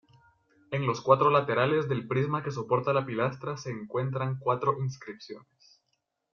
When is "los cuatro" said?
0.87-1.29